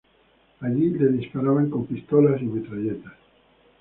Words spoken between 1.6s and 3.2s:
con pistolas y metralletas.